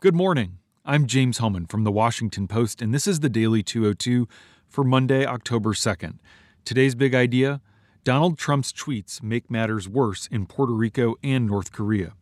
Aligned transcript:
Good 0.00 0.14
morning. 0.14 0.58
I'm 0.84 1.08
James 1.08 1.38
Hohmann 1.38 1.66
from 1.66 1.82
the 1.82 1.90
Washington 1.90 2.46
Post, 2.46 2.80
and 2.80 2.94
this 2.94 3.08
is 3.08 3.18
the 3.18 3.28
Daily 3.28 3.64
202 3.64 4.28
for 4.68 4.84
Monday, 4.84 5.26
October 5.26 5.72
2nd. 5.72 6.20
Today's 6.64 6.94
big 6.94 7.16
idea 7.16 7.60
Donald 8.04 8.38
Trump's 8.38 8.72
tweets 8.72 9.20
make 9.24 9.50
matters 9.50 9.88
worse 9.88 10.28
in 10.28 10.46
Puerto 10.46 10.72
Rico 10.72 11.16
and 11.24 11.48
North 11.48 11.72
Korea. 11.72 12.12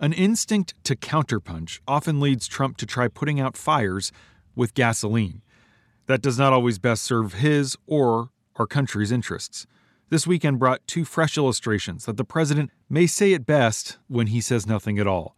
An 0.00 0.14
instinct 0.14 0.72
to 0.84 0.96
counterpunch 0.96 1.80
often 1.86 2.20
leads 2.20 2.48
Trump 2.48 2.78
to 2.78 2.86
try 2.86 3.08
putting 3.08 3.38
out 3.38 3.58
fires 3.58 4.10
with 4.56 4.72
gasoline. 4.72 5.42
That 6.06 6.22
does 6.22 6.38
not 6.38 6.54
always 6.54 6.78
best 6.78 7.02
serve 7.02 7.34
his 7.34 7.76
or 7.86 8.30
our 8.56 8.66
country's 8.66 9.12
interests. 9.12 9.66
This 10.08 10.26
weekend 10.26 10.58
brought 10.58 10.86
two 10.86 11.04
fresh 11.04 11.36
illustrations 11.36 12.06
that 12.06 12.16
the 12.16 12.24
president 12.24 12.70
may 12.88 13.06
say 13.06 13.34
it 13.34 13.44
best 13.44 13.98
when 14.08 14.28
he 14.28 14.40
says 14.40 14.66
nothing 14.66 14.98
at 14.98 15.06
all. 15.06 15.36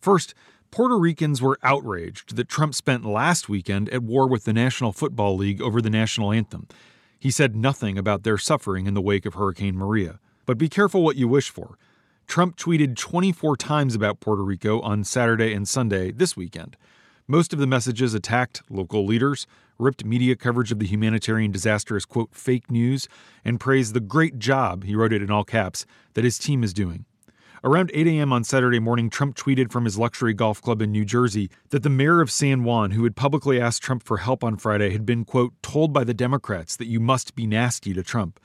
First, 0.00 0.34
Puerto 0.72 0.96
Ricans 0.98 1.42
were 1.42 1.58
outraged 1.62 2.34
that 2.34 2.48
Trump 2.48 2.74
spent 2.74 3.04
last 3.04 3.46
weekend 3.46 3.90
at 3.90 4.02
war 4.02 4.26
with 4.26 4.44
the 4.44 4.54
National 4.54 4.90
Football 4.90 5.36
League 5.36 5.60
over 5.60 5.82
the 5.82 5.90
national 5.90 6.32
anthem. 6.32 6.66
He 7.18 7.30
said 7.30 7.54
nothing 7.54 7.98
about 7.98 8.22
their 8.22 8.38
suffering 8.38 8.86
in 8.86 8.94
the 8.94 9.02
wake 9.02 9.26
of 9.26 9.34
Hurricane 9.34 9.76
Maria. 9.76 10.18
But 10.46 10.56
be 10.56 10.70
careful 10.70 11.04
what 11.04 11.16
you 11.16 11.28
wish 11.28 11.50
for. 11.50 11.76
Trump 12.26 12.56
tweeted 12.56 12.96
24 12.96 13.54
times 13.58 13.94
about 13.94 14.20
Puerto 14.20 14.42
Rico 14.42 14.80
on 14.80 15.04
Saturday 15.04 15.52
and 15.52 15.68
Sunday 15.68 16.10
this 16.10 16.38
weekend. 16.38 16.78
Most 17.28 17.52
of 17.52 17.58
the 17.58 17.66
messages 17.66 18.14
attacked 18.14 18.62
local 18.70 19.04
leaders, 19.04 19.46
ripped 19.78 20.06
media 20.06 20.36
coverage 20.36 20.72
of 20.72 20.78
the 20.78 20.86
humanitarian 20.86 21.52
disaster 21.52 21.96
as, 21.96 22.06
quote, 22.06 22.34
fake 22.34 22.70
news, 22.70 23.08
and 23.44 23.60
praised 23.60 23.92
the 23.92 24.00
great 24.00 24.38
job, 24.38 24.84
he 24.84 24.96
wrote 24.96 25.12
it 25.12 25.22
in 25.22 25.30
all 25.30 25.44
caps, 25.44 25.84
that 26.14 26.24
his 26.24 26.38
team 26.38 26.64
is 26.64 26.72
doing. 26.72 27.04
Around 27.64 27.92
8 27.94 28.08
a.m. 28.08 28.32
on 28.32 28.42
Saturday 28.42 28.80
morning, 28.80 29.08
Trump 29.08 29.36
tweeted 29.36 29.70
from 29.70 29.84
his 29.84 29.96
luxury 29.96 30.34
golf 30.34 30.60
club 30.60 30.82
in 30.82 30.90
New 30.90 31.04
Jersey 31.04 31.48
that 31.70 31.84
the 31.84 31.88
mayor 31.88 32.20
of 32.20 32.28
San 32.28 32.64
Juan, 32.64 32.90
who 32.90 33.04
had 33.04 33.14
publicly 33.14 33.60
asked 33.60 33.84
Trump 33.84 34.02
for 34.02 34.16
help 34.16 34.42
on 34.42 34.56
Friday, 34.56 34.90
had 34.90 35.06
been, 35.06 35.24
quote, 35.24 35.52
told 35.62 35.92
by 35.92 36.02
the 36.02 36.12
Democrats 36.12 36.74
that 36.74 36.88
you 36.88 36.98
must 36.98 37.36
be 37.36 37.46
nasty 37.46 37.94
to 37.94 38.02
Trump. 38.02 38.40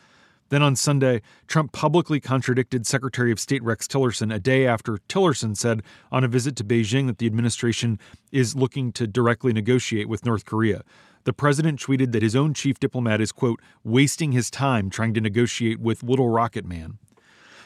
Then 0.49 0.61
on 0.61 0.75
Sunday, 0.75 1.23
Trump 1.47 1.71
publicly 1.71 2.19
contradicted 2.19 2.85
Secretary 2.85 3.31
of 3.31 3.39
State 3.39 3.63
Rex 3.63 3.87
Tillerson 3.87 4.31
a 4.31 4.37
day 4.37 4.67
after 4.67 4.99
Tillerson 5.09 5.57
said 5.57 5.81
on 6.11 6.23
a 6.23 6.27
visit 6.27 6.55
to 6.57 6.63
Beijing 6.63 7.07
that 7.07 7.17
the 7.17 7.25
administration 7.25 7.97
is 8.31 8.55
looking 8.55 8.91
to 8.91 9.07
directly 9.07 9.52
negotiate 9.52 10.07
with 10.07 10.27
North 10.27 10.45
Korea. 10.45 10.83
The 11.23 11.33
president 11.33 11.79
tweeted 11.79 12.11
that 12.11 12.21
his 12.21 12.35
own 12.35 12.53
chief 12.53 12.79
diplomat 12.79 13.19
is, 13.19 13.31
quote, 13.31 13.63
wasting 13.83 14.33
his 14.33 14.52
time 14.52 14.91
trying 14.91 15.15
to 15.15 15.21
negotiate 15.21 15.79
with 15.79 16.03
Little 16.03 16.29
Rocket 16.29 16.65
Man. 16.65 16.99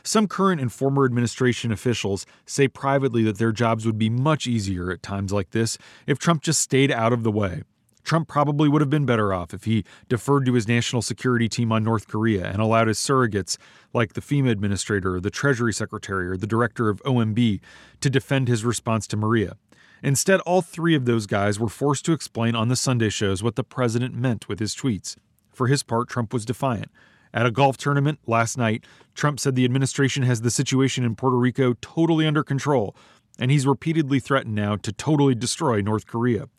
Some 0.03 0.27
current 0.27 0.61
and 0.61 0.71
former 0.71 1.05
administration 1.05 1.71
officials 1.71 2.25
say 2.45 2.67
privately 2.67 3.23
that 3.23 3.37
their 3.37 3.51
jobs 3.51 3.85
would 3.85 3.97
be 3.97 4.09
much 4.09 4.47
easier 4.47 4.91
at 4.91 5.03
times 5.03 5.31
like 5.31 5.51
this 5.51 5.77
if 6.07 6.19
Trump 6.19 6.41
just 6.41 6.61
stayed 6.61 6.91
out 6.91 7.13
of 7.13 7.23
the 7.23 7.31
way. 7.31 7.63
Trump 8.03 8.27
probably 8.27 8.67
would 8.67 8.81
have 8.81 8.89
been 8.89 9.05
better 9.05 9.33
off 9.33 9.53
if 9.53 9.65
he 9.65 9.85
deferred 10.09 10.45
to 10.45 10.53
his 10.53 10.67
national 10.67 11.01
security 11.01 11.47
team 11.47 11.71
on 11.71 11.83
North 11.83 12.07
Korea 12.07 12.45
and 12.45 12.61
allowed 12.61 12.87
his 12.87 12.97
surrogates, 12.97 13.57
like 13.93 14.13
the 14.13 14.21
FEMA 14.21 14.49
administrator, 14.49 15.19
the 15.19 15.29
Treasury 15.29 15.73
Secretary, 15.73 16.27
or 16.27 16.37
the 16.37 16.47
director 16.47 16.89
of 16.89 17.01
OMB, 17.03 17.59
to 17.99 18.09
defend 18.09 18.47
his 18.47 18.65
response 18.65 19.05
to 19.07 19.17
Maria. 19.17 19.55
Instead, 20.03 20.39
all 20.41 20.63
three 20.63 20.95
of 20.95 21.05
those 21.05 21.27
guys 21.27 21.59
were 21.59 21.69
forced 21.69 22.03
to 22.05 22.13
explain 22.13 22.55
on 22.55 22.69
the 22.69 22.75
Sunday 22.75 23.09
shows 23.09 23.43
what 23.43 23.55
the 23.55 23.63
president 23.63 24.15
meant 24.15 24.49
with 24.49 24.59
his 24.59 24.75
tweets. 24.75 25.15
For 25.53 25.67
his 25.67 25.83
part, 25.83 26.09
Trump 26.09 26.33
was 26.33 26.45
defiant. 26.45 26.89
At 27.33 27.45
a 27.45 27.51
golf 27.51 27.77
tournament 27.77 28.19
last 28.27 28.57
night, 28.57 28.85
Trump 29.15 29.39
said 29.39 29.55
the 29.55 29.65
administration 29.65 30.23
has 30.23 30.41
the 30.41 30.51
situation 30.51 31.03
in 31.03 31.15
Puerto 31.15 31.37
Rico 31.37 31.75
totally 31.81 32.27
under 32.27 32.43
control, 32.43 32.95
and 33.39 33.51
he's 33.51 33.65
repeatedly 33.65 34.19
threatened 34.19 34.55
now 34.55 34.75
to 34.77 34.91
totally 34.91 35.35
destroy 35.35 35.81
North 35.81 36.05
Korea. 36.05 36.49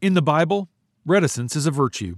In 0.00 0.14
the 0.14 0.22
Bible, 0.22 0.68
reticence 1.04 1.54
is 1.54 1.66
a 1.66 1.70
virtue. 1.70 2.16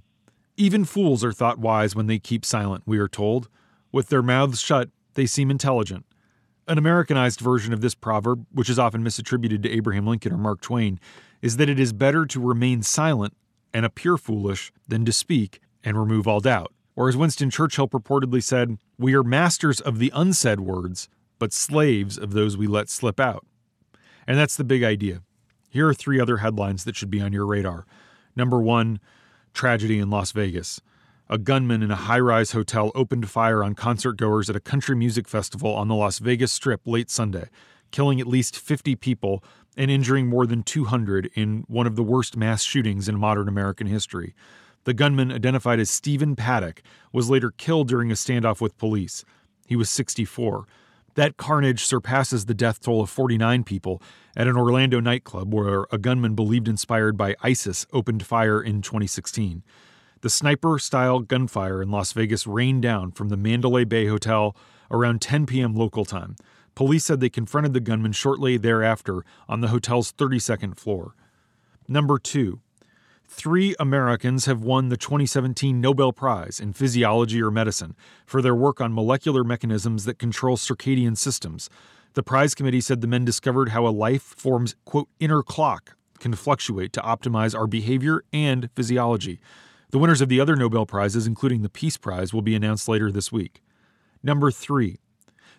Even 0.57 0.85
fools 0.85 1.25
are 1.25 1.33
thought 1.33 1.59
wise 1.59 1.97
when 1.97 2.07
they 2.07 2.19
keep 2.19 2.45
silent, 2.45 2.85
we 2.87 2.99
are 2.99 3.09
told. 3.09 3.49
With 3.91 4.09
their 4.09 4.23
mouths 4.23 4.61
shut, 4.61 4.91
they 5.15 5.27
seem 5.27 5.51
intelligent. 5.51 6.05
An 6.69 6.79
Americanized 6.79 7.41
version 7.41 7.73
of 7.73 7.81
this 7.81 7.95
proverb, 7.95 8.47
which 8.53 8.71
is 8.71 8.79
often 8.79 9.03
misattributed 9.03 9.63
to 9.65 9.71
Abraham 9.71 10.07
Lincoln 10.07 10.33
or 10.33 10.39
Mark 10.39 10.61
Twain, 10.61 11.01
is 11.41 11.57
that 11.57 11.69
it 11.69 11.81
is 11.81 11.93
better 11.93 12.25
to 12.27 12.41
remain 12.41 12.83
silent 12.83 13.35
and 13.75 13.85
appear 13.85 14.17
foolish 14.17 14.73
than 14.87 15.05
to 15.05 15.13
speak 15.13 15.61
and 15.83 15.99
remove 15.99 16.29
all 16.29 16.41
doubt. 16.41 16.73
Or 16.95 17.09
as 17.09 17.17
Winston 17.17 17.51
Churchill 17.51 17.89
purportedly 17.89 18.43
said, 18.43 18.79
we 18.99 19.15
are 19.15 19.23
masters 19.23 19.81
of 19.81 19.99
the 19.99 20.13
unsaid 20.15 20.61
words, 20.61 21.09
but 21.39 21.53
slaves 21.53 22.19
of 22.19 22.33
those 22.33 22.57
we 22.57 22.67
let 22.67 22.89
slip 22.89 23.19
out. 23.19 23.47
And 24.27 24.39
that's 24.39 24.57
the 24.57 24.65
big 24.65 24.85
idea. 24.85 25.23
Here 25.71 25.89
are 25.89 25.95
three 25.95 26.21
other 26.21 26.39
headlines 26.39 26.85
that 26.85 26.97
should 26.97 27.11
be 27.11 27.21
on 27.21 27.33
your 27.33 27.47
radar. 27.47 27.87
Number 28.37 28.61
one, 28.61 29.01
tragedy 29.55 29.99
in 29.99 30.11
Las 30.11 30.33
Vegas. 30.33 30.81
A 31.29 31.39
gunman 31.39 31.83
in 31.83 31.91
a 31.91 31.97
high 31.97 32.21
rise 32.21 32.53
hotel 32.53 32.93
opened 32.95 33.31
fire 33.31 33.65
on 33.65 33.75
concert 33.75 34.19
goers 34.19 34.51
at 34.51 34.57
a 34.57 34.61
country 34.61 34.95
music 34.95 35.27
festival 35.27 35.75
on 35.75 35.89
the 35.89 35.95
Las 35.95 36.19
Vegas 36.19 36.53
Strip 36.53 36.83
late 36.85 37.11
Sunday, 37.11 37.49
killing 37.91 38.21
at 38.21 38.27
least 38.27 38.59
50 38.59 38.97
people 38.97 39.43
and 39.77 39.91
injuring 39.91 40.27
more 40.27 40.47
than 40.47 40.63
200 40.63 41.31
in 41.35 41.65
one 41.69 41.87
of 41.87 41.97
the 41.97 42.03
worst 42.03 42.37
mass 42.37 42.63
shootings 42.63 43.09
in 43.09 43.19
modern 43.19 43.49
American 43.49 43.87
history. 43.87 44.35
The 44.85 44.95
gunman, 44.95 45.31
identified 45.31 45.79
as 45.79 45.91
Stephen 45.91 46.35
Paddock, 46.35 46.83
was 47.13 47.31
later 47.31 47.53
killed 47.53 47.89
during 47.89 48.11
a 48.11 48.15
standoff 48.15 48.61
with 48.61 48.79
police. 48.79 49.25
He 49.67 49.77
was 49.77 49.89
64. 49.91 50.67
That 51.15 51.37
carnage 51.37 51.85
surpasses 51.85 52.47
the 52.47 52.55
death 52.55 52.81
toll 52.81 53.03
of 53.03 53.11
49 53.11 53.65
people 53.65 54.03
at 54.37 54.49
an 54.49 54.57
Orlando 54.57 54.99
nightclub 54.99 55.53
where 55.53 55.87
a 55.93 55.99
gunman 55.99 56.35
believed 56.35 56.69
inspired 56.69 57.17
by 57.17 57.37
ISIS 57.43 57.87
opened 57.93 58.25
fire 58.25 58.63
in 58.63 58.81
2016. 58.81 59.63
The 60.23 60.31
sniper 60.31 60.79
style 60.79 61.21
gunfire 61.21 61.83
in 61.83 61.91
Las 61.91 62.13
Vegas 62.13 62.47
rained 62.47 62.83
down 62.83 63.13
from 63.13 63.29
the 63.29 63.37
Mandalay 63.37 63.85
Bay 63.85 64.07
Hotel 64.07 64.57
around 64.91 65.21
10 65.21 65.47
p.m. 65.47 65.75
local 65.75 66.05
time. 66.05 66.37
Police 66.75 67.05
said 67.05 67.21
they 67.21 67.29
confronted 67.29 67.75
the 67.75 67.81
gunman 67.81 68.13
shortly 68.13 68.57
thereafter 68.57 69.25
on 69.49 69.61
the 69.61 69.69
hotel's 69.69 70.13
32nd 70.13 70.79
floor. 70.79 71.15
Number 71.87 72.19
two, 72.19 72.61
Three 73.35 73.75
Americans 73.81 74.45
have 74.45 74.63
won 74.63 74.91
the 74.91 74.97
2017 74.99 75.81
Nobel 75.81 76.13
Prize 76.13 76.61
in 76.61 76.75
Physiology 76.75 77.43
or 77.43 77.51
Medicine 77.51 77.97
for 78.27 78.43
their 78.43 78.55
work 78.55 78.79
on 78.79 78.93
molecular 78.93 79.43
mechanisms 79.43 80.05
that 80.05 80.19
control 80.19 80.59
circadian 80.59 81.17
systems. 81.17 81.71
The 82.13 82.23
prize 82.23 82.55
committee 82.55 82.83
said 82.83 83.01
the 83.01 83.07
men 83.07 83.25
discovered 83.25 83.71
how 83.71 83.87
a 83.87 83.89
life 83.89 84.23
form's, 84.23 84.77
quote, 84.85 85.09
inner 85.19 85.43
clock 85.43 85.97
can 86.21 86.35
fluctuate 86.35 86.93
to 86.93 87.01
optimize 87.01 87.59
our 87.59 87.67
behavior 87.67 88.23
and 88.35 88.69
physiology. 88.77 89.41
The 89.91 89.99
winners 89.99 90.21
of 90.21 90.29
the 90.29 90.39
other 90.39 90.55
Nobel 90.55 90.85
Prizes, 90.85 91.27
including 91.27 91.63
the 91.63 91.71
Peace 91.71 91.97
Prize, 91.97 92.35
will 92.35 92.43
be 92.43 92.55
announced 92.55 92.87
later 92.87 93.11
this 93.11 93.33
week. 93.33 93.63
Number 94.23 94.51
three, 94.51 94.99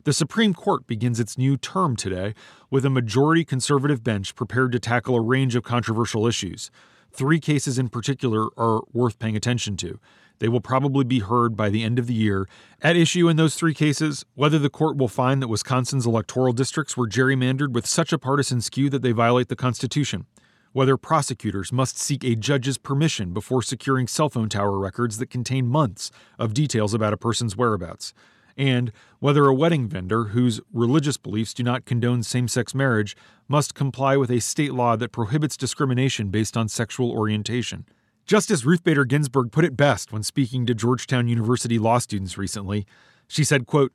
the 0.03 0.13
Supreme 0.13 0.53
Court 0.53 0.85
begins 0.85 1.19
its 1.19 1.39
new 1.39 1.57
term 1.57 1.95
today 1.95 2.35
with 2.69 2.85
a 2.85 2.91
majority 2.91 3.43
conservative 3.43 4.03
bench 4.03 4.35
prepared 4.35 4.71
to 4.73 4.79
tackle 4.79 5.15
a 5.15 5.21
range 5.21 5.55
of 5.55 5.63
controversial 5.63 6.27
issues. 6.27 6.69
Three 7.13 7.39
cases 7.39 7.77
in 7.77 7.89
particular 7.89 8.47
are 8.57 8.81
worth 8.91 9.19
paying 9.19 9.35
attention 9.35 9.77
to. 9.77 9.99
They 10.39 10.49
will 10.49 10.61
probably 10.61 11.03
be 11.03 11.19
heard 11.19 11.55
by 11.55 11.69
the 11.69 11.83
end 11.83 11.99
of 11.99 12.07
the 12.07 12.13
year. 12.13 12.49
At 12.81 12.95
issue 12.95 13.29
in 13.29 13.37
those 13.37 13.53
three 13.53 13.75
cases, 13.75 14.25
whether 14.33 14.57
the 14.57 14.69
court 14.69 14.97
will 14.97 15.07
find 15.07 15.39
that 15.41 15.47
Wisconsin's 15.47 16.07
electoral 16.07 16.53
districts 16.53 16.97
were 16.97 17.07
gerrymandered 17.07 17.71
with 17.71 17.85
such 17.85 18.11
a 18.11 18.17
partisan 18.17 18.61
skew 18.61 18.89
that 18.89 19.03
they 19.03 19.11
violate 19.11 19.47
the 19.47 19.55
Constitution, 19.55 20.25
whether 20.71 20.97
prosecutors 20.97 21.71
must 21.71 21.99
seek 21.99 22.23
a 22.23 22.35
judge's 22.35 22.79
permission 22.79 23.31
before 23.31 23.61
securing 23.61 24.07
cell 24.07 24.29
phone 24.29 24.49
tower 24.49 24.79
records 24.79 25.19
that 25.19 25.29
contain 25.29 25.67
months 25.67 26.09
of 26.39 26.55
details 26.55 26.95
about 26.95 27.13
a 27.13 27.17
person's 27.17 27.55
whereabouts, 27.55 28.11
and 28.57 28.91
whether 29.19 29.45
a 29.45 29.53
wedding 29.53 29.87
vendor 29.87 30.25
whose 30.25 30.61
religious 30.71 31.17
beliefs 31.17 31.53
do 31.53 31.63
not 31.63 31.85
condone 31.85 32.23
same 32.23 32.47
sex 32.47 32.75
marriage 32.75 33.15
must 33.47 33.75
comply 33.75 34.17
with 34.17 34.31
a 34.31 34.39
state 34.39 34.73
law 34.73 34.95
that 34.95 35.11
prohibits 35.11 35.57
discrimination 35.57 36.29
based 36.29 36.55
on 36.55 36.67
sexual 36.67 37.11
orientation. 37.11 37.85
Justice 38.25 38.63
Ruth 38.63 38.83
Bader 38.83 39.05
Ginsburg 39.05 39.51
put 39.51 39.65
it 39.65 39.75
best 39.75 40.11
when 40.13 40.23
speaking 40.23 40.65
to 40.65 40.73
Georgetown 40.73 41.27
University 41.27 41.77
law 41.77 41.97
students 41.97 42.37
recently. 42.37 42.85
She 43.27 43.43
said, 43.43 43.65
quote, 43.65 43.91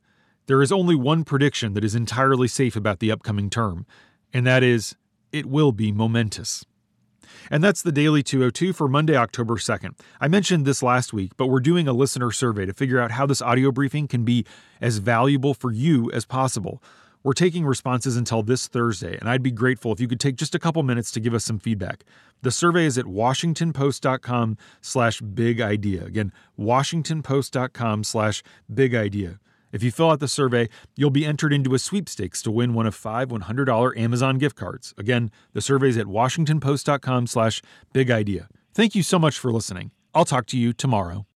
There 0.47 0.61
is 0.61 0.71
only 0.71 0.94
one 0.94 1.25
prediction 1.25 1.73
that 1.75 1.85
is 1.85 1.94
entirely 1.94 2.49
safe 2.49 2.77
about 2.77 2.99
the 2.99 3.11
upcoming 3.11 3.49
term, 3.49 3.87
and 4.32 4.47
that 4.47 4.62
is, 4.62 4.97
it 5.32 5.47
will 5.47 5.73
be 5.73 5.93
momentous. 5.93 6.65
And 7.51 7.63
that's 7.63 7.83
the 7.83 7.93
Daily 7.93 8.23
202 8.23 8.73
for 8.73 8.89
Monday, 8.89 9.17
October 9.17 9.57
2nd. 9.57 9.99
I 10.21 10.29
mentioned 10.29 10.65
this 10.65 10.83
last 10.83 11.13
week, 11.13 11.33
but 11.37 11.47
we're 11.47 11.61
doing 11.61 11.89
a 11.89 11.93
listener 11.93 12.31
survey 12.31 12.67
to 12.67 12.73
figure 12.73 12.99
out 12.99 13.13
how 13.13 13.27
this 13.27 13.43
audio 13.43 13.71
briefing 13.71 14.09
can 14.09 14.25
be 14.25 14.45
as 14.81 14.99
valuable 14.99 15.55
for 15.55 15.73
you 15.73 16.11
as 16.13 16.25
possible. 16.25 16.83
We're 17.25 17.33
taking 17.33 17.67
responses 17.67 18.17
until 18.17 18.43
this 18.43 18.69
Thursday, 18.69 19.19
and 19.19 19.29
I'd 19.29 19.43
be 19.43 19.51
grateful 19.51 19.93
if 19.93 20.01
you 20.01 20.07
could 20.07 20.21
take 20.21 20.37
just 20.37 20.55
a 20.55 20.59
couple 20.59 20.83
minutes 20.83 21.11
to 21.13 21.21
give 21.21 21.35
us 21.35 21.45
some 21.45 21.59
feedback. 21.59 22.05
The 22.43 22.51
survey 22.51 22.87
is 22.87 22.97
at 22.97 23.07
washingtonpost.com 23.07 24.57
slash 24.81 25.21
big 25.21 25.61
idea. 25.61 26.05
Again, 26.05 26.33
washingtonpost.com 26.59 28.05
slash 28.05 28.43
big 28.73 28.95
idea. 28.95 29.41
If 29.73 29.82
you 29.82 29.91
fill 29.91 30.11
out 30.11 30.20
the 30.20 30.29
survey, 30.29 30.69
you'll 30.97 31.11
be 31.11 31.26
entered 31.26 31.53
into 31.53 31.75
a 31.75 31.79
sweepstakes 31.79 32.43
to 32.43 32.50
win 32.50 32.75
one 32.75 32.87
of 32.87 32.94
five 32.94 33.29
$100 33.29 33.97
Amazon 33.99 34.38
gift 34.38 34.56
cards. 34.56 34.94
Again, 34.97 35.31
the 35.53 35.61
survey's 35.61 35.97
at 35.99 36.06
washingtonpost.com 36.06 37.26
slash 37.26 37.62
big 37.93 38.11
idea. 38.11 38.49
Thank 38.73 38.94
you 38.94 39.03
so 39.03 39.19
much 39.19 39.38
for 39.38 39.53
listening. 39.53 39.91
I'll 40.15 40.25
talk 40.25 40.47
to 40.47 40.59
you 40.59 40.73
tomorrow. 40.73 41.26